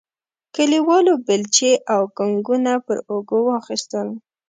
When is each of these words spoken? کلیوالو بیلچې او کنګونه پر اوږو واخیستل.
کلیوالو 0.55 1.13
بیلچې 1.25 1.71
او 1.93 2.01
کنګونه 2.17 2.73
پر 2.85 2.97
اوږو 3.11 3.39
واخیستل. 3.45 4.07